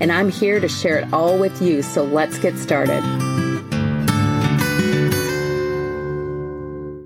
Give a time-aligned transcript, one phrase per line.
[0.00, 3.04] And I'm here to share it all with you, so let's get started.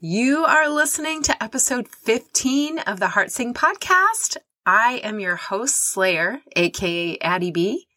[0.01, 4.37] You are listening to episode 15 of the Heart Sing podcast.
[4.65, 7.89] I am your host, Slayer, aka Addie B.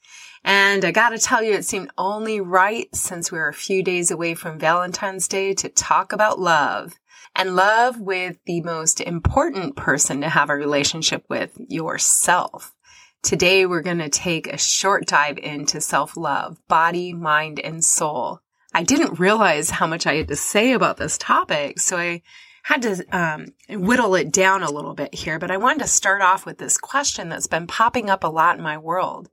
[0.44, 4.10] And I gotta tell you, it seemed only right since we are a few days
[4.10, 6.94] away from Valentine's Day to talk about love.
[7.36, 12.74] And love with the most important person to have a relationship with, yourself.
[13.23, 18.41] Today we're gonna take a short dive into self-love, body, mind, and soul.
[18.74, 22.21] I didn't realize how much I had to say about this topic, so I
[22.63, 25.40] had to um, whittle it down a little bit here.
[25.40, 28.57] But I wanted to start off with this question that's been popping up a lot
[28.57, 29.29] in my world.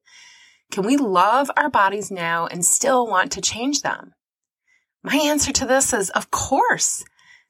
[0.71, 4.15] Can we love our bodies now and still want to change them?
[5.03, 7.05] My answer to this is, of course.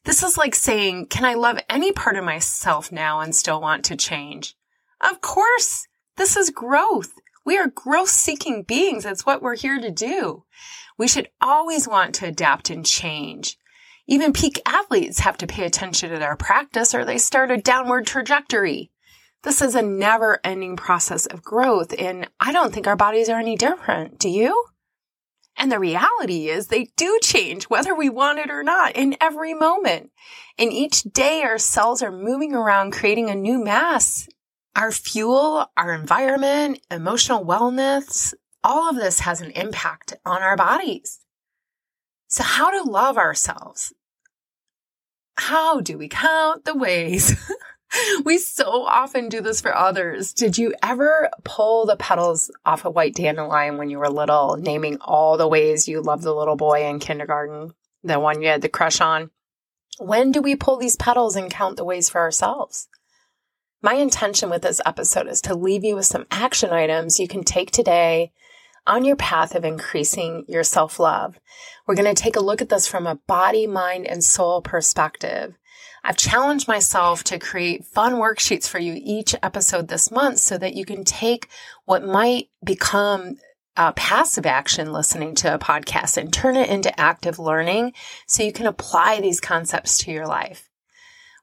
[0.05, 3.85] This is like saying, can I love any part of myself now and still want
[3.87, 4.55] to change?
[5.01, 5.87] Of course.
[6.17, 7.13] This is growth.
[7.45, 9.05] We are growth seeking beings.
[9.05, 10.45] That's what we're here to do.
[10.97, 13.59] We should always want to adapt and change.
[14.07, 18.07] Even peak athletes have to pay attention to their practice or they start a downward
[18.07, 18.91] trajectory.
[19.43, 21.93] This is a never ending process of growth.
[21.99, 24.19] And I don't think our bodies are any different.
[24.19, 24.65] Do you?
[25.57, 29.55] And the reality is they do change whether we want it or not in every
[29.55, 30.11] moment.
[30.59, 34.29] In each day, our cells are moving around creating a new mass.
[34.77, 38.35] Our fuel, our environment, emotional wellness,
[38.65, 41.21] all of this has an impact on our bodies.
[42.29, 43.93] So how to love ourselves?
[45.37, 47.37] How do we count the ways?
[48.25, 50.33] we so often do this for others.
[50.33, 54.99] Did you ever pull the petals off a white dandelion when you were little, naming
[55.01, 58.69] all the ways you loved the little boy in kindergarten, the one you had the
[58.69, 59.31] crush on?
[59.99, 62.89] When do we pull these petals and count the ways for ourselves?
[63.85, 67.45] My intention with this episode is to leave you with some action items you can
[67.45, 68.33] take today
[68.87, 71.39] on your path of increasing your self love.
[71.87, 75.59] We're going to take a look at this from a body, mind, and soul perspective.
[76.03, 80.73] I've challenged myself to create fun worksheets for you each episode this month so that
[80.73, 81.49] you can take
[81.85, 83.37] what might become
[83.77, 87.93] uh, passive action listening to a podcast and turn it into active learning
[88.27, 90.71] so you can apply these concepts to your life.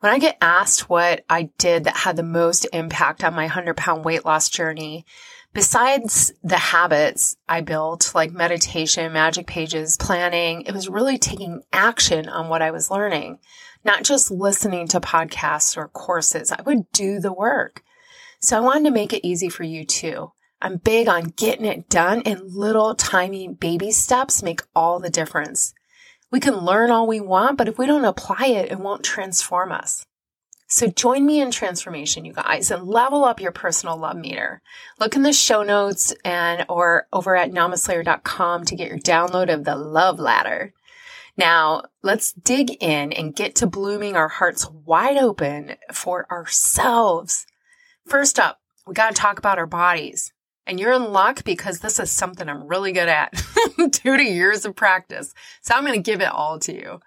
[0.02, 3.78] When I get asked what I did that had the most impact on my 100
[3.78, 5.06] pound weight loss journey,
[5.54, 12.28] besides the habits I built, like meditation, magic pages, planning, it was really taking action
[12.28, 13.38] on what I was learning,
[13.86, 16.52] not just listening to podcasts or courses.
[16.52, 17.84] I would do the work.
[18.40, 20.32] So I wanted to make it easy for you too.
[20.64, 25.76] I'm big on getting it done and little tiny baby steps make all the difference.
[26.32, 29.72] We can learn all we want, but if we don't apply it, it won't transform
[29.72, 30.06] us.
[30.68, 34.62] So join me in transformation, you guys, and level up your personal love meter.
[35.02, 39.66] Look in the show notes and or over at namaslayer.com to get your download of
[39.66, 40.74] the love ladder.
[41.36, 47.46] Now, let's dig in and get to blooming our hearts wide open for ourselves.
[48.08, 50.32] First up, we got to talk about our bodies.
[50.68, 53.34] And you're in luck because this is something I'm really good at
[53.78, 55.34] due to years of practice.
[55.62, 57.00] So I'm going to give it all to you.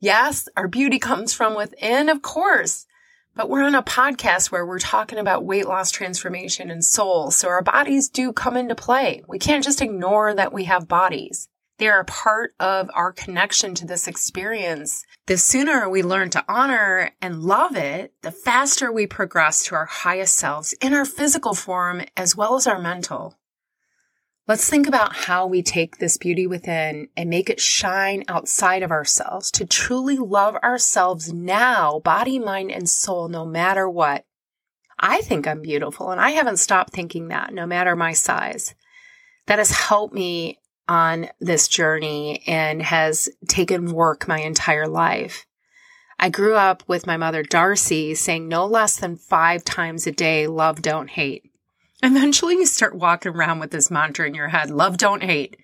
[0.00, 2.86] Yes, our beauty comes from within, of course,
[3.34, 7.30] but we're on a podcast where we're talking about weight loss transformation and soul.
[7.30, 9.22] So our bodies do come into play.
[9.28, 11.48] We can't just ignore that we have bodies.
[11.78, 15.04] They are a part of our connection to this experience.
[15.26, 19.84] The sooner we learn to honor and love it, the faster we progress to our
[19.84, 23.34] highest selves in our physical form as well as our mental.
[24.48, 28.92] Let's think about how we take this beauty within and make it shine outside of
[28.92, 34.24] ourselves to truly love ourselves now, body, mind, and soul, no matter what.
[34.98, 38.74] I think I'm beautiful and I haven't stopped thinking that no matter my size.
[39.46, 45.46] That has helped me on this journey and has taken work my entire life.
[46.18, 50.46] I grew up with my mother, Darcy, saying no less than five times a day,
[50.46, 51.50] love, don't hate.
[52.02, 55.58] Eventually, you start walking around with this mantra in your head love, don't hate.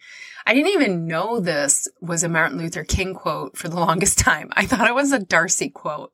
[0.44, 4.50] I didn't even know this was a Martin Luther King quote for the longest time.
[4.52, 6.12] I thought it was a Darcy quote.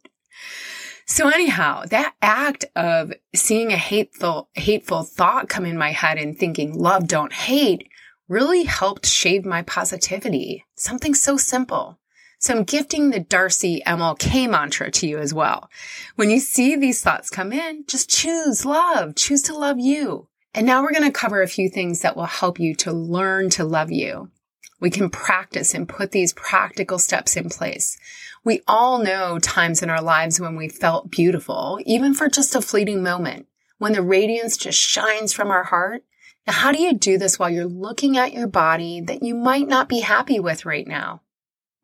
[1.07, 6.39] So anyhow, that act of seeing a hateful, hateful thought come in my head and
[6.39, 7.89] thinking love, don't hate
[8.29, 10.65] really helped shave my positivity.
[10.77, 11.99] Something so simple.
[12.41, 15.69] So I'm gifting the Darcy MLK mantra to you as well.
[16.15, 20.29] When you see these thoughts come in, just choose love, choose to love you.
[20.55, 23.51] And now we're going to cover a few things that will help you to learn
[23.51, 24.31] to love you.
[24.81, 27.99] We can practice and put these practical steps in place.
[28.45, 32.61] We all know times in our lives when we felt beautiful, even for just a
[32.61, 33.47] fleeting moment,
[33.79, 36.05] when the radiance just shines from our heart.
[36.49, 39.69] Now, how do you do this while you're looking at your body that you might
[39.69, 41.21] not be happy with right now?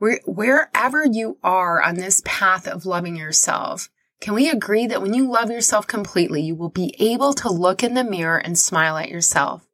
[0.00, 3.90] wherever you are on this path of loving yourself,
[4.20, 7.82] can we agree that when you love yourself completely, you will be able to look
[7.82, 9.66] in the mirror and smile at yourself,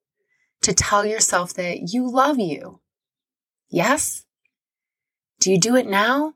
[0.62, 2.80] to tell yourself that you love you?
[3.68, 4.24] Yes?
[5.38, 6.34] Do you do it now?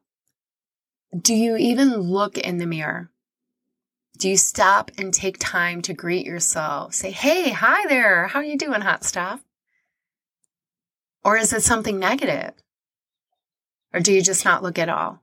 [1.17, 3.11] Do you even look in the mirror?
[4.19, 6.95] Do you stop and take time to greet yourself?
[6.95, 8.29] Say, hey, hi there.
[8.29, 9.41] How are you doing, hot stuff?
[11.25, 12.53] Or is it something negative?
[13.93, 15.23] Or do you just not look at all?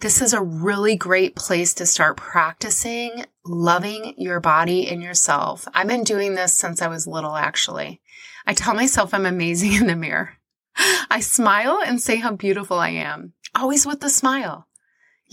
[0.00, 5.66] This is a really great place to start practicing loving your body and yourself.
[5.72, 8.00] I've been doing this since I was little, actually.
[8.46, 10.36] I tell myself I'm amazing in the mirror.
[10.76, 14.66] I smile and say how beautiful I am, always with a smile.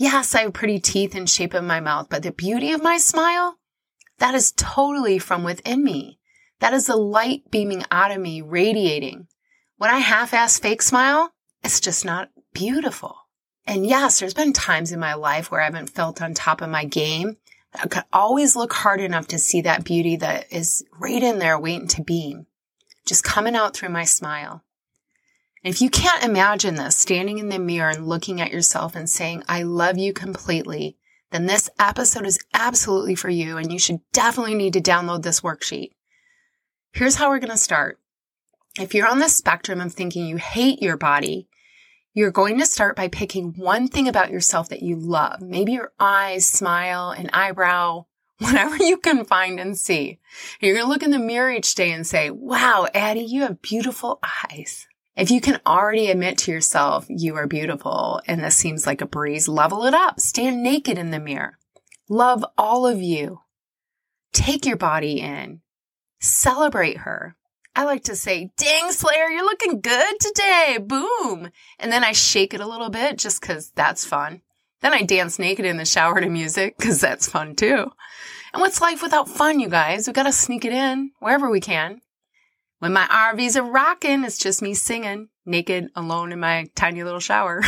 [0.02, 2.98] Yes, I have pretty teeth and shape of my mouth, but the beauty of my
[2.98, 3.60] smile,
[4.18, 6.18] that is totally from within me.
[6.58, 9.28] That is the light beaming out of me, radiating.
[9.76, 11.32] When I half-ass fake smile,
[11.62, 13.14] it's just not beautiful.
[13.64, 16.68] And yes, there's been times in my life where I haven't felt on top of
[16.68, 17.36] my game.
[17.72, 21.60] I could always look hard enough to see that beauty that is right in there
[21.60, 22.46] waiting to beam,
[23.06, 24.64] just coming out through my smile.
[25.64, 29.08] And if you can't imagine this, standing in the mirror and looking at yourself and
[29.08, 30.96] saying, I love you completely,
[31.30, 35.40] then this episode is absolutely for you and you should definitely need to download this
[35.40, 35.92] worksheet.
[36.92, 37.98] Here's how we're going to start.
[38.78, 41.48] If you're on the spectrum of thinking you hate your body,
[42.12, 45.40] you're going to start by picking one thing about yourself that you love.
[45.40, 48.06] Maybe your eyes, smile, an eyebrow,
[48.38, 50.18] whatever you can find and see.
[50.60, 53.62] You're going to look in the mirror each day and say, wow, Addie, you have
[53.62, 54.20] beautiful
[54.50, 54.86] eyes.
[55.14, 59.06] If you can already admit to yourself you are beautiful and this seems like a
[59.06, 60.20] breeze, level it up.
[60.20, 61.58] Stand naked in the mirror.
[62.08, 63.40] Love all of you.
[64.32, 65.60] Take your body in.
[66.20, 67.36] Celebrate her.
[67.74, 70.78] I like to say, dang, Slayer, you're looking good today.
[70.80, 71.50] Boom.
[71.78, 74.42] And then I shake it a little bit just because that's fun.
[74.80, 77.90] Then I dance naked in the shower to music because that's fun too.
[78.52, 80.06] And what's life without fun, you guys?
[80.06, 82.00] We got to sneak it in wherever we can.
[82.82, 87.20] When my RVs are rocking, it's just me singing naked alone in my tiny little
[87.20, 87.62] shower.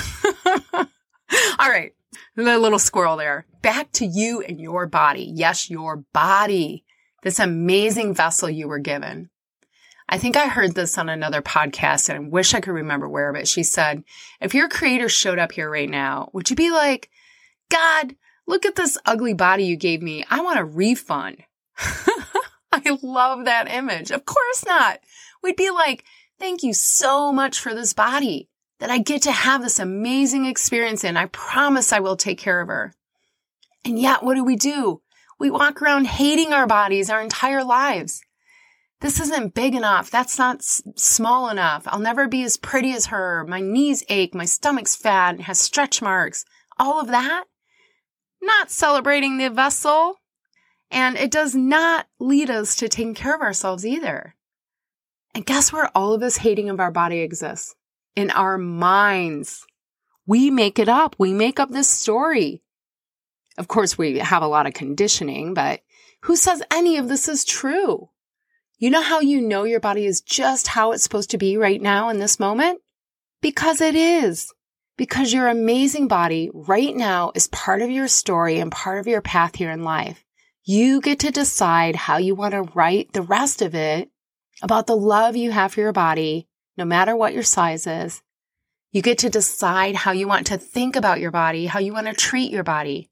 [0.75, 1.93] All right.
[2.34, 3.46] The little squirrel there.
[3.62, 5.31] Back to you and your body.
[5.32, 6.84] Yes, your body.
[7.22, 9.31] This amazing vessel you were given.
[10.08, 13.32] I think I heard this on another podcast and I wish I could remember where,
[13.32, 14.02] but she said,
[14.40, 17.08] if your creator showed up here right now, would you be like,
[17.69, 18.16] God,
[18.49, 20.25] look at this ugly body you gave me.
[20.28, 21.44] I want a refund.
[22.85, 24.11] I love that image.
[24.11, 24.99] Of course not.
[25.43, 26.05] We'd be like,
[26.38, 28.49] thank you so much for this body
[28.81, 31.17] that I get to have this amazing experience in.
[31.17, 32.93] I promise I will take care of her.
[33.85, 35.02] And yet, what do we do?
[35.38, 38.21] We walk around hating our bodies our entire lives.
[39.00, 40.11] This isn't big enough.
[40.11, 41.85] That's not s- small enough.
[41.87, 43.45] I'll never be as pretty as her.
[43.47, 44.35] My knees ache.
[44.35, 46.45] My stomach's fat and has stretch marks.
[46.78, 47.45] All of that.
[48.40, 50.16] Not celebrating the vessel.
[50.91, 54.35] And it does not lead us to taking care of ourselves either.
[55.35, 57.75] And guess where all of this hating of our body exists?
[58.14, 59.67] In our minds.
[60.26, 61.17] We make it up.
[61.19, 62.62] We make up this story.
[63.59, 65.81] Of course, we have a lot of conditioning, but
[66.23, 68.09] who says any of this is true?
[68.79, 71.81] You know how you know your body is just how it's supposed to be right
[71.81, 72.81] now in this moment?
[73.41, 74.53] Because it is.
[74.97, 79.21] Because your amazing body right now is part of your story and part of your
[79.21, 80.25] path here in life.
[80.66, 84.09] You get to decide how you want to write the rest of it
[84.62, 88.23] about the love you have for your body, no matter what your size is.
[88.90, 92.06] You get to decide how you want to think about your body, how you want
[92.06, 93.11] to treat your body.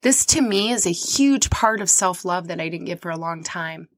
[0.00, 3.10] This to me is a huge part of self love that I didn't get for
[3.10, 3.88] a long time.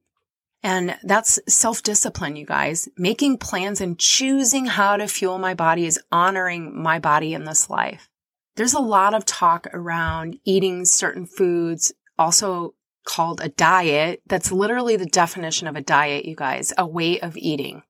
[0.61, 2.89] And that's self discipline, you guys.
[2.97, 7.69] Making plans and choosing how to fuel my body is honoring my body in this
[7.69, 8.09] life.
[8.57, 14.21] There's a lot of talk around eating certain foods, also called a diet.
[14.27, 17.83] That's literally the definition of a diet, you guys, a way of eating.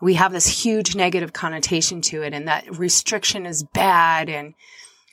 [0.00, 4.54] We have this huge negative connotation to it and that restriction is bad and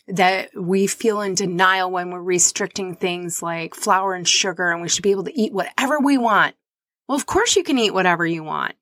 [0.08, 4.90] that we feel in denial when we're restricting things like flour and sugar and we
[4.90, 6.56] should be able to eat whatever we want
[7.10, 8.76] well, of course you can eat whatever you want.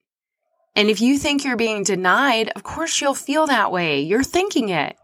[0.76, 4.02] And if you think you're being denied, of course you'll feel that way.
[4.02, 4.98] You're thinking it.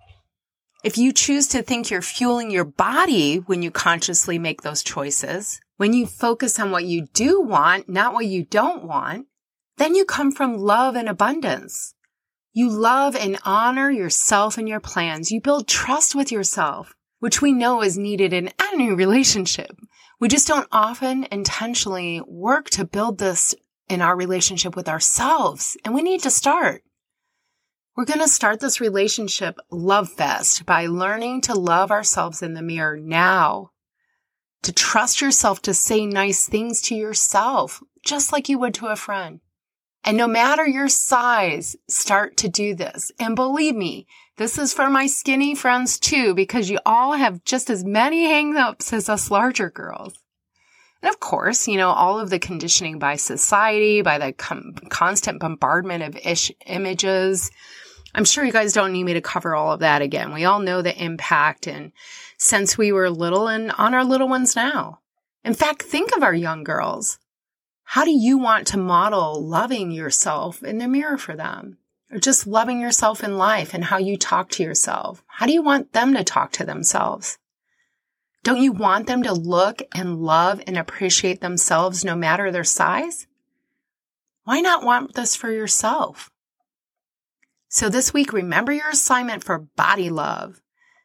[0.84, 5.62] If you choose to think you're fueling your body when you consciously make those choices,
[5.78, 9.28] when you focus on what you do want, not what you don't want,
[9.78, 11.96] then you come from love and abundance.
[12.52, 15.32] You love and honor yourself and your plans.
[15.32, 19.80] You build trust with yourself, which we know is needed in any relationship.
[20.20, 23.56] We just don't often intentionally work to build this
[23.88, 26.84] in our relationship with ourselves, and we need to start.
[27.96, 32.64] We're going to start this relationship love fest by learning to love ourselves in the
[32.64, 33.70] mirror now.
[34.64, 38.96] To trust yourself to say nice things to yourself, just like you would to a
[38.96, 39.42] friend.
[40.04, 43.12] And no matter your size, start to do this.
[43.20, 44.08] And believe me,
[44.38, 48.92] this is for my skinny friends too, because you all have just as many hangups
[48.92, 50.16] as us larger girls.
[51.04, 55.40] And of course, you know, all of the conditioning by society, by the com- constant
[55.40, 57.52] bombardment of ish images,
[58.16, 60.34] I'm sure you guys don't need me to cover all of that again.
[60.34, 61.92] We all know the impact and
[62.38, 65.00] since we were little and on our little ones now.
[65.44, 67.18] In fact, think of our young girls.
[67.84, 71.78] How do you want to model loving yourself in the mirror for them?
[72.12, 75.24] Or just loving yourself in life and how you talk to yourself?
[75.26, 77.40] How do you want them to talk to themselves?
[78.44, 83.26] Don't you want them to look and love and appreciate themselves no matter their size?
[84.44, 86.30] Why not want this for yourself?
[87.74, 90.62] So this week, remember your assignment for body love.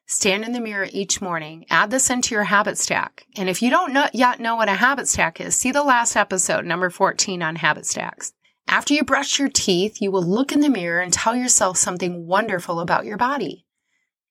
[0.07, 1.65] Stand in the mirror each morning.
[1.71, 3.25] Add this into your habit stack.
[3.39, 6.15] And if you don't know, yet know what a habit stack is, see the last
[6.15, 8.35] episode, number 14 on habit stacks.
[8.69, 12.27] After you brush your teeth, you will look in the mirror and tell yourself something
[12.27, 13.65] wonderful about your body.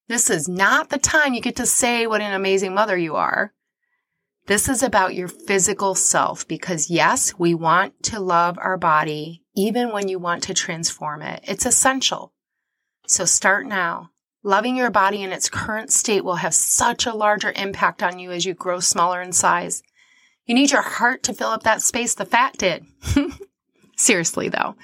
[0.08, 3.52] This is not the time you get to say what an amazing mother you are.
[4.46, 9.92] This is about your physical self because yes, we want to love our body even
[9.92, 11.44] when you want to transform it.
[11.44, 12.32] It's essential.
[13.08, 14.12] So start now.
[14.44, 18.32] Loving your body in its current state will have such a larger impact on you
[18.32, 19.82] as you grow smaller in size.
[20.46, 22.86] You need your heart to fill up that space the fat did.
[23.98, 24.76] Seriously though,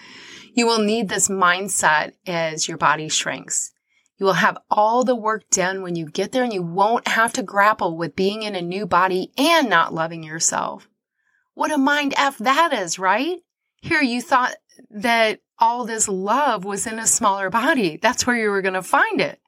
[0.55, 3.71] you will need this mindset as your body shrinks.
[4.17, 7.31] You will have all the work done when you get there and you won't have
[7.33, 10.89] to grapple with being in a new body and not loving yourself.
[11.53, 13.37] What a mind F that is, right?
[13.83, 14.55] Here you thought
[14.89, 17.97] that all this love was in a smaller body.
[18.01, 19.39] That's where you were going to find it.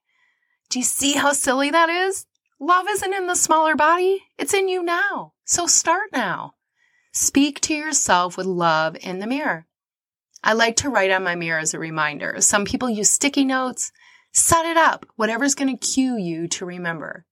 [0.70, 2.26] Do you see how silly that is?
[2.60, 4.24] Love isn't in the smaller body.
[4.38, 5.34] It's in you now.
[5.44, 6.54] So start now.
[7.12, 9.68] Speak to yourself with love in the mirror.
[10.44, 12.36] I like to write on my mirror as a reminder.
[12.40, 13.92] Some people use sticky notes.
[14.32, 17.26] Set it up, whatever's going to cue you to remember.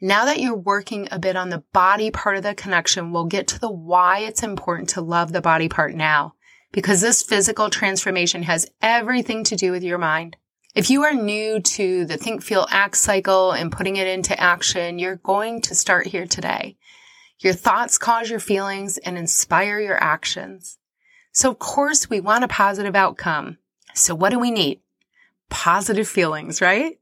[0.00, 3.48] Now that you're working a bit on the body part of the connection, we'll get
[3.48, 6.34] to the why it's important to love the body part now,
[6.72, 10.36] because this physical transformation has everything to do with your mind.
[10.74, 14.98] If you are new to the think, feel, act cycle and putting it into action,
[14.98, 16.76] you're going to start here today.
[17.40, 20.78] Your thoughts cause your feelings and inspire your actions.
[21.32, 23.58] So of course we want a positive outcome.
[23.94, 24.80] So what do we need?
[25.50, 26.98] positive feelings, right?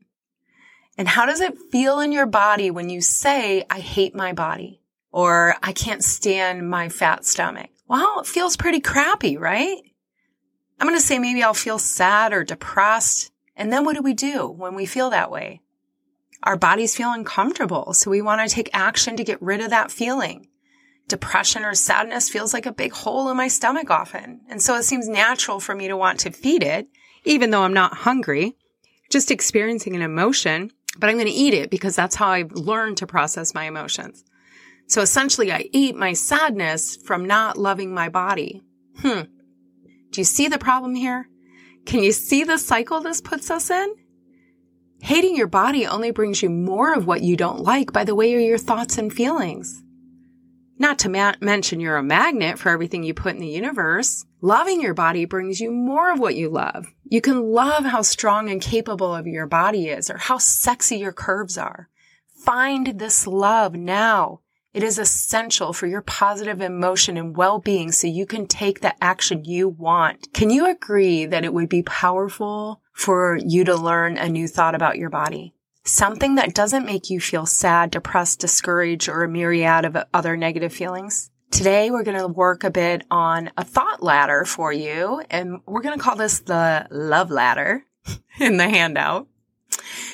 [0.97, 4.81] And how does it feel in your body when you say, I hate my body
[5.13, 7.71] or I can't stand my fat stomach?
[7.89, 9.79] Well, it feels pretty crappy, right?
[10.79, 13.33] I'm going to say maybe I'll feel sad or depressed.
[13.57, 15.63] And then what do we do when we feel that way?
[16.45, 17.95] Our bodies feel uncomfortable.
[17.95, 20.49] So we want to take action to get rid of that feeling.
[21.09, 24.43] Depression or sadness feels like a big hole in my stomach often.
[24.49, 26.89] And so it seems natural for me to want to feed it
[27.25, 28.57] even though I'm not hungry,
[29.11, 32.97] just experiencing an emotion, but I'm going to eat it because that's how I've learned
[32.99, 34.25] to process my emotions.
[34.89, 38.63] So essentially, I eat my sadness from not loving my body.
[39.01, 39.23] Hmm.
[40.11, 41.29] Do you see the problem here?
[41.85, 43.95] Can you see the cycle this puts us in?
[45.01, 48.35] Hating your body only brings you more of what you don't like by the way
[48.35, 49.83] of your thoughts and feelings.
[50.79, 54.25] Not to ma- mention you're a magnet for everything you put in the universe.
[54.41, 56.87] Loving your body brings you more of what you love.
[57.05, 61.13] You can love how strong and capable of your body is or how sexy your
[61.13, 61.89] curves are.
[62.45, 64.41] Find this love now.
[64.75, 69.45] It is essential for your positive emotion and well-being so you can take the action
[69.45, 70.33] you want.
[70.33, 74.75] Can you agree that it would be powerful for you to learn a new thought
[74.75, 75.55] about your body?
[75.89, 80.73] something that doesn't make you feel sad, depressed, discouraged, or a myriad of other negative
[80.73, 81.31] feelings.
[81.51, 85.81] Today, we're going to work a bit on a thought ladder for you, and we're
[85.81, 87.85] going to call this the love ladder
[88.39, 89.29] in the handout.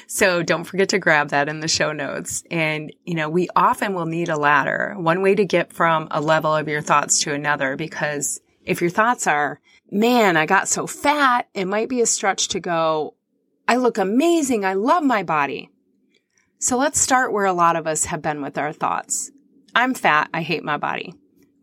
[0.06, 2.44] So don't forget to grab that in the show notes.
[2.50, 6.20] And, you know, we often will need a ladder, one way to get from a
[6.20, 10.86] level of your thoughts to another, because if your thoughts are man, I got so
[10.86, 11.48] fat.
[11.54, 13.14] It might be a stretch to go,
[13.68, 14.64] I look amazing.
[14.64, 15.70] I love my body.
[16.58, 19.30] So let's start where a lot of us have been with our thoughts.
[19.74, 20.30] I'm fat.
[20.32, 21.14] I hate my body.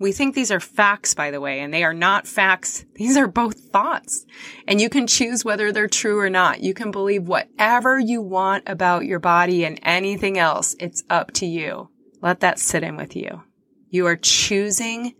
[0.02, 2.86] We think these are facts, by the way, and they are not facts.
[2.96, 4.26] These are both thoughts.
[4.68, 6.64] And you can choose whether they're true or not.
[6.64, 10.76] You can believe whatever you want about your body and anything else.
[10.80, 11.92] It's up to you.
[12.20, 13.44] Let that sit in with you.
[13.90, 15.14] You are choosing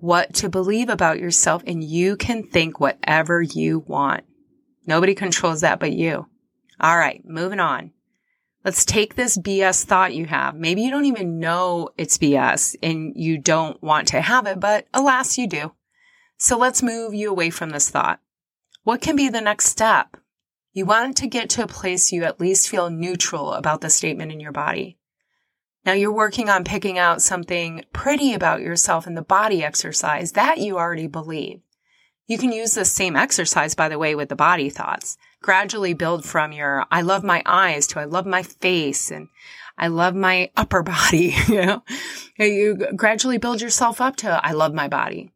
[0.00, 4.24] what to believe about yourself and you can think whatever you want.
[4.84, 6.26] Nobody controls that but you.
[6.78, 7.92] All right, moving on.
[8.66, 10.56] Let's take this BS thought you have.
[10.56, 14.88] Maybe you don't even know it's BS and you don't want to have it, but
[14.92, 15.70] alas, you do.
[16.36, 18.18] So let's move you away from this thought.
[18.82, 20.16] What can be the next step?
[20.72, 24.32] You want to get to a place you at least feel neutral about the statement
[24.32, 24.98] in your body.
[25.84, 30.58] Now you're working on picking out something pretty about yourself in the body exercise that
[30.58, 31.60] you already believe.
[32.26, 35.16] You can use this same exercise, by the way, with the body thoughts.
[35.46, 39.28] Gradually build from your, I love my eyes to I love my face and
[39.78, 41.36] I love my upper body.
[41.48, 41.82] You know,
[42.36, 45.30] you gradually build yourself up to, I love my body.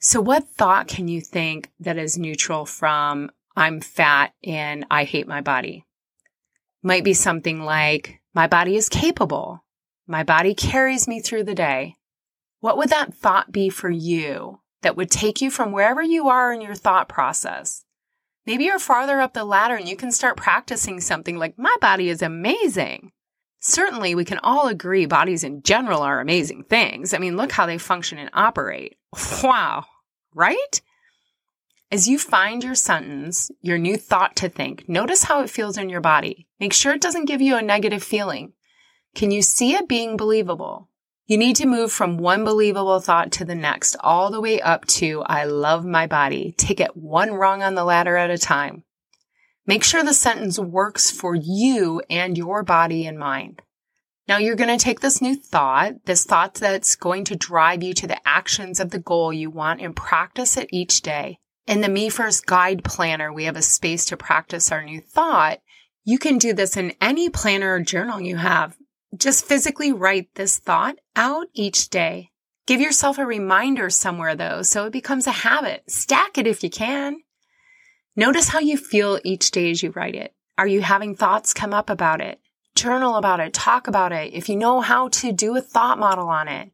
[0.00, 5.28] So what thought can you think that is neutral from I'm fat and I hate
[5.28, 5.84] my body?
[6.82, 9.62] Might be something like, my body is capable.
[10.08, 11.94] My body carries me through the day.
[12.58, 16.52] What would that thought be for you that would take you from wherever you are
[16.52, 17.84] in your thought process?
[18.46, 22.08] Maybe you're farther up the ladder and you can start practicing something like, my body
[22.08, 23.10] is amazing.
[23.58, 27.12] Certainly, we can all agree bodies in general are amazing things.
[27.12, 28.96] I mean, look how they function and operate.
[29.42, 29.86] Wow,
[30.34, 30.80] right?
[31.90, 35.88] As you find your sentence, your new thought to think, notice how it feels in
[35.88, 36.46] your body.
[36.60, 38.52] Make sure it doesn't give you a negative feeling.
[39.14, 40.88] Can you see it being believable?
[41.28, 44.86] You need to move from one believable thought to the next, all the way up
[44.86, 46.54] to, I love my body.
[46.56, 48.84] Take it one rung on the ladder at a time.
[49.66, 53.62] Make sure the sentence works for you and your body and mind.
[54.28, 57.92] Now you're going to take this new thought, this thought that's going to drive you
[57.94, 61.40] to the actions of the goal you want and practice it each day.
[61.66, 65.58] In the Me First Guide Planner, we have a space to practice our new thought.
[66.04, 68.76] You can do this in any planner or journal you have.
[69.14, 72.30] Just physically write this thought out each day.
[72.66, 75.84] Give yourself a reminder somewhere though, so it becomes a habit.
[75.88, 77.18] Stack it if you can.
[78.16, 80.34] Notice how you feel each day as you write it.
[80.58, 82.40] Are you having thoughts come up about it?
[82.74, 83.52] Journal about it.
[83.52, 84.32] Talk about it.
[84.34, 86.72] If you know how to do a thought model on it,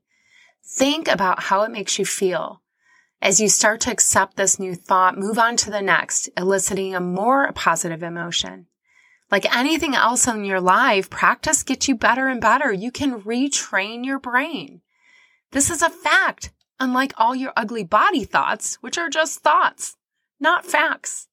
[0.65, 2.63] think about how it makes you feel.
[3.21, 7.01] As you start to accept this new thought, move on to the next, eliciting a
[7.01, 8.67] more positive emotion.
[9.33, 12.73] Like anything else in your life, practice gets you better and better.
[12.73, 14.83] You can retrain your brain.
[15.51, 19.97] This is a fact, unlike all your ugly body thoughts, which are just thoughts,
[20.39, 21.29] not facts.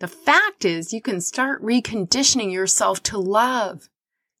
[0.00, 3.88] The fact is you can start reconditioning yourself to love.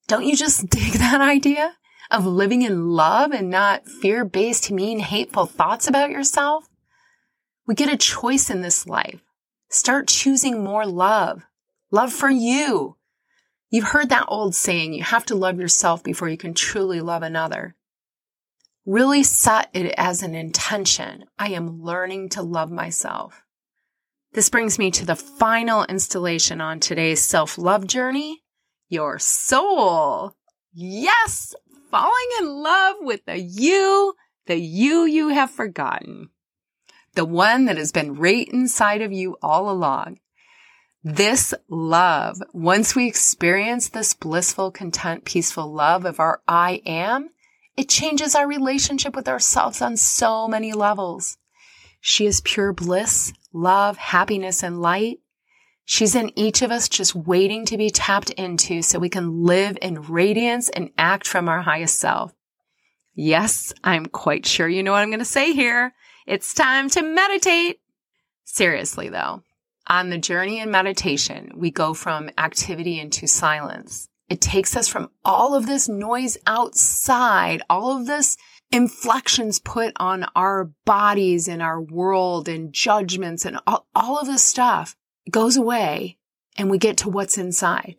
[0.06, 1.76] Don't you just dig that idea?
[2.10, 6.68] of living in love and not fear based, mean, hateful thoughts about yourself?
[7.66, 9.20] We get a choice in this life.
[9.70, 11.42] Start choosing more love.
[11.90, 12.96] Love for you.
[13.70, 17.22] You've heard that old saying, you have to love yourself before you can truly love
[17.22, 17.74] another.
[18.86, 21.24] Really set it as an intention.
[21.38, 23.42] I am learning to love myself.
[24.32, 28.44] This brings me to the final installation on today's self love journey
[28.88, 30.36] your soul.
[30.72, 31.54] Yes,
[31.90, 34.14] falling in love with the you,
[34.46, 36.30] the you you have forgotten.
[37.14, 40.18] The one that has been right inside of you all along.
[41.06, 47.28] This love, once we experience this blissful, content, peaceful love of our I am,
[47.76, 51.36] it changes our relationship with ourselves on so many levels.
[52.00, 55.18] She is pure bliss, love, happiness, and light.
[55.84, 59.76] She's in each of us just waiting to be tapped into so we can live
[59.82, 62.32] in radiance and act from our highest self.
[63.14, 65.92] Yes, I'm quite sure you know what I'm going to say here.
[66.26, 67.80] It's time to meditate.
[68.44, 69.42] Seriously though,
[69.86, 74.08] on the journey in meditation, we go from activity into silence.
[74.28, 78.36] It takes us from all of this noise outside, all of this
[78.72, 84.42] inflections put on our bodies and our world and judgments and all, all of this
[84.42, 84.96] stuff
[85.30, 86.18] goes away
[86.56, 87.96] and we get to what's inside.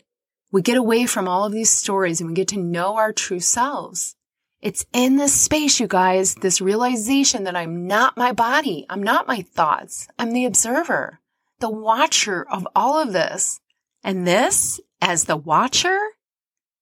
[0.51, 3.39] We get away from all of these stories and we get to know our true
[3.39, 4.15] selves.
[4.61, 8.85] It's in this space, you guys, this realization that I'm not my body.
[8.89, 10.07] I'm not my thoughts.
[10.17, 11.19] I'm the observer,
[11.59, 13.59] the watcher of all of this.
[14.03, 15.99] And this, as the watcher,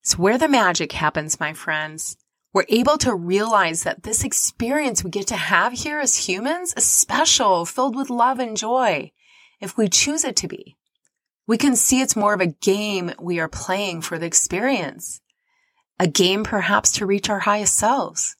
[0.03, 2.17] is where the magic happens, my friends.
[2.53, 6.85] we're able to realize that this experience we get to have here as humans is
[6.85, 9.11] special, filled with love and joy,
[9.59, 10.77] if we choose it to be.
[11.47, 15.19] We can see it's more of a game we are playing for the experience,
[15.99, 18.35] a game perhaps to reach our highest selves,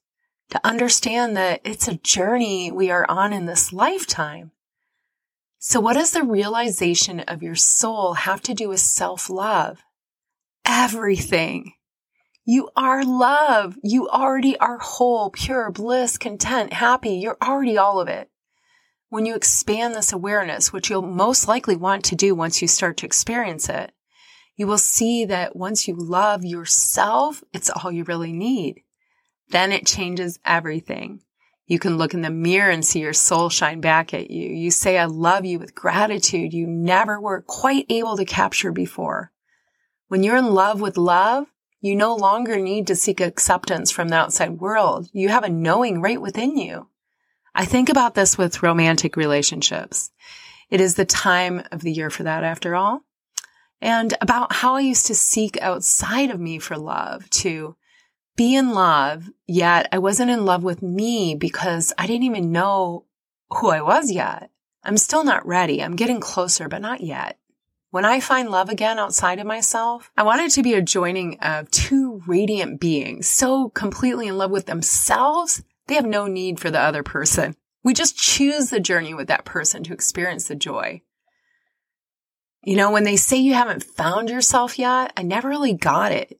[0.51, 4.51] to understand that it's a journey we are on in this lifetime.
[5.65, 9.81] So what does the realization of your soul have to do with self love?
[10.65, 11.75] Everything.
[12.43, 13.77] You are love.
[13.81, 17.11] You already are whole, pure, bliss, content, happy.
[17.11, 18.29] You're already all of it.
[19.07, 22.97] When you expand this awareness, which you'll most likely want to do once you start
[22.97, 23.93] to experience it,
[24.57, 28.81] you will see that once you love yourself, it's all you really need.
[29.47, 31.21] Then it changes everything.
[31.65, 34.49] You can look in the mirror and see your soul shine back at you.
[34.49, 39.31] You say, I love you with gratitude you never were quite able to capture before.
[40.09, 41.47] When you're in love with love,
[41.79, 45.09] you no longer need to seek acceptance from the outside world.
[45.13, 46.87] You have a knowing right within you.
[47.55, 50.11] I think about this with romantic relationships.
[50.69, 53.03] It is the time of the year for that after all.
[53.81, 57.75] And about how I used to seek outside of me for love to
[58.35, 63.05] be in love, yet I wasn't in love with me because I didn't even know
[63.49, 64.49] who I was yet.
[64.83, 65.81] I'm still not ready.
[65.81, 67.37] I'm getting closer, but not yet.
[67.91, 71.39] When I find love again outside of myself, I want it to be a joining
[71.41, 76.71] of two radiant beings so completely in love with themselves, they have no need for
[76.71, 77.55] the other person.
[77.83, 81.03] We just choose the journey with that person to experience the joy.
[82.63, 86.39] You know, when they say you haven't found yourself yet, I never really got it.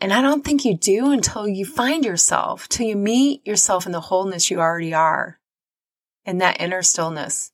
[0.00, 3.92] And I don't think you do until you find yourself, till you meet yourself in
[3.92, 5.38] the wholeness you already are,
[6.24, 7.52] in that inner stillness.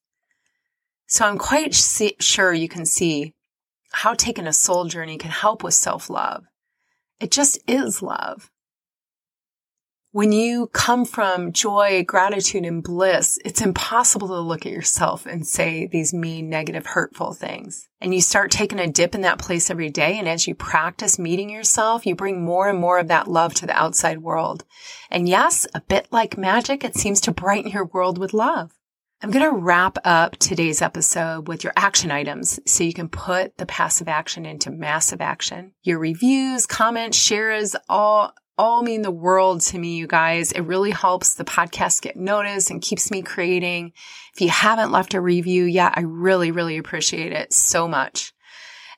[1.08, 3.34] So I'm quite sure you can see
[3.90, 6.44] how taking a soul journey can help with self love.
[7.18, 8.50] It just is love.
[10.12, 15.46] When you come from joy, gratitude, and bliss, it's impossible to look at yourself and
[15.46, 17.88] say these mean, negative, hurtful things.
[18.00, 20.18] And you start taking a dip in that place every day.
[20.18, 23.66] And as you practice meeting yourself, you bring more and more of that love to
[23.66, 24.64] the outside world.
[25.10, 28.72] And yes, a bit like magic, it seems to brighten your world with love.
[29.22, 33.56] I'm going to wrap up today's episode with your action items so you can put
[33.56, 35.72] the passive action into massive action.
[35.82, 40.52] Your reviews, comments, shares, all all mean the world to me, you guys.
[40.52, 43.92] It really helps the podcast get noticed and keeps me creating.
[44.34, 48.32] If you haven't left a review yet, I really, really appreciate it so much.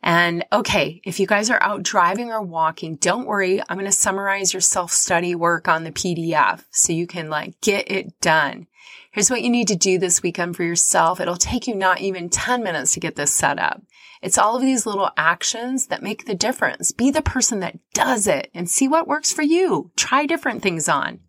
[0.03, 3.61] And okay, if you guys are out driving or walking, don't worry.
[3.61, 7.61] I'm going to summarize your self study work on the PDF so you can like
[7.61, 8.69] get it done.
[9.11, 11.19] Here's what you need to do this weekend for yourself.
[11.19, 13.83] It'll take you not even 10 minutes to get this set up.
[14.23, 16.93] It's all of these little actions that make the difference.
[16.93, 19.91] Be the person that does it and see what works for you.
[19.97, 21.21] Try different things on.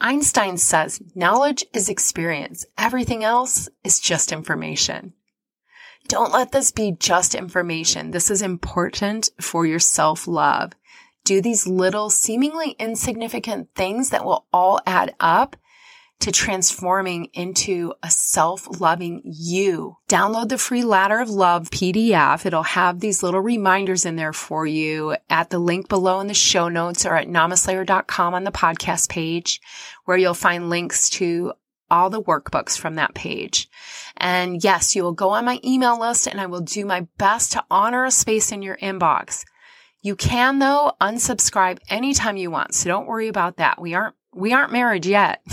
[0.00, 2.66] Einstein says knowledge is experience.
[2.76, 5.14] Everything else is just information.
[6.08, 8.10] Don't let this be just information.
[8.10, 10.72] This is important for your self love.
[11.24, 15.56] Do these little seemingly insignificant things that will all add up
[16.20, 19.96] to transforming into a self-loving you.
[20.08, 22.46] Download the free Ladder of Love PDF.
[22.46, 26.34] It'll have these little reminders in there for you at the link below in the
[26.34, 29.60] show notes or at namaslayer.com on the podcast page
[30.04, 31.52] where you'll find links to
[31.90, 33.68] all the workbooks from that page.
[34.16, 37.52] And yes, you will go on my email list and I will do my best
[37.52, 39.44] to honor a space in your inbox.
[40.00, 42.74] You can though unsubscribe anytime you want.
[42.74, 43.80] So don't worry about that.
[43.80, 45.42] We aren't we aren't married yet.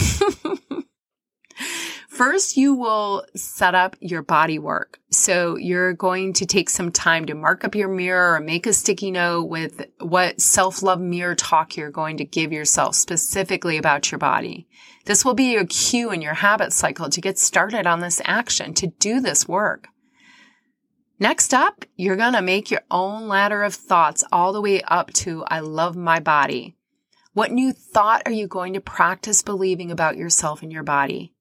[2.10, 5.00] First, you will set up your body work.
[5.10, 8.74] So you're going to take some time to mark up your mirror or make a
[8.74, 14.20] sticky note with what self-love mirror talk you're going to give yourself specifically about your
[14.20, 14.68] body.
[15.06, 18.76] This will be your cue in your habit cycle to get started on this action,
[18.76, 19.88] to do this work.
[21.20, 25.12] Next up, you're going to make your own ladder of thoughts all the way up
[25.14, 26.76] to I love my body.
[27.34, 31.34] What new thought are you going to practice believing about yourself and your body?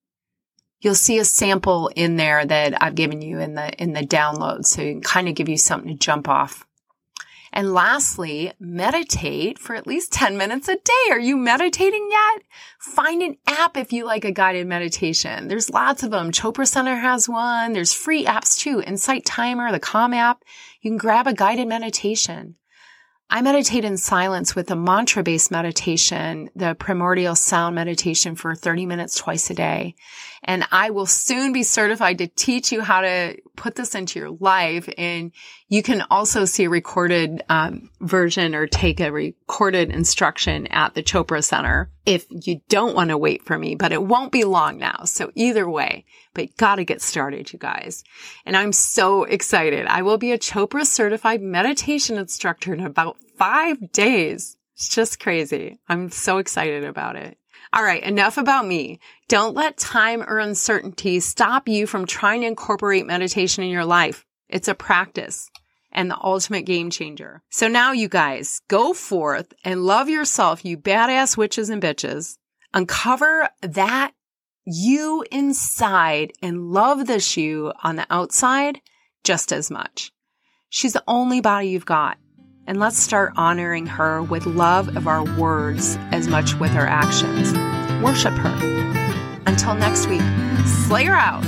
[0.80, 4.64] You'll see a sample in there that I've given you in the, in the download.
[4.64, 6.66] So you can kind of give you something to jump off.
[7.52, 11.10] And lastly, meditate for at least 10 minutes a day.
[11.10, 12.42] Are you meditating yet?
[12.78, 15.48] Find an app if you like a guided meditation.
[15.48, 16.32] There's lots of them.
[16.32, 17.74] Chopra Center has one.
[17.74, 18.82] There's free apps too.
[18.86, 20.42] Insight Timer, the Calm app.
[20.80, 22.56] You can grab a guided meditation.
[23.32, 28.84] I meditate in silence with a mantra based meditation, the primordial sound meditation for 30
[28.84, 29.94] minutes twice a day.
[30.44, 34.36] And I will soon be certified to teach you how to put this into your
[34.38, 34.86] life.
[34.98, 35.32] And
[35.68, 41.02] You can also see a recorded um, version or take a recorded instruction at the
[41.02, 44.76] Chopra Center if you don't want to wait for me, but it won't be long
[44.76, 45.04] now.
[45.04, 48.04] So either way, but you gotta get started, you guys.
[48.44, 49.86] And I'm so excited.
[49.86, 54.56] I will be a Chopra certified meditation instructor in about five days.
[54.74, 55.78] It's just crazy.
[55.88, 57.38] I'm so excited about it.
[57.72, 59.00] All right, enough about me.
[59.28, 64.26] Don't let time or uncertainty stop you from trying to incorporate meditation in your life.
[64.48, 65.50] It's a practice
[65.90, 67.42] and the ultimate game changer.
[67.50, 72.36] So now you guys go forth and love yourself, you badass witches and bitches.
[72.74, 74.12] Uncover that
[74.64, 78.80] you inside and love the shoe on the outside
[79.24, 80.12] just as much.
[80.68, 82.18] She's the only body you've got.
[82.66, 87.52] And let's start honoring her with love of our words as much with our actions.
[88.02, 89.42] Worship her.
[89.46, 90.22] Until next week,
[90.86, 91.42] Slayer out.